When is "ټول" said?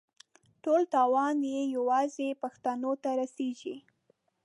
0.63-0.81